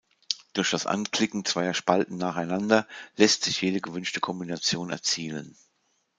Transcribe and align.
Durch 0.53 0.71
das 0.71 0.87
Anklicken 0.87 1.45
zweier 1.45 1.75
Spalten 1.75 2.17
nacheinander 2.17 2.87
lässt 3.17 3.43
sich 3.43 3.61
jede 3.61 3.81
gewünschte 3.81 4.19
Kombination 4.19 4.89
erzielen. 4.89 5.55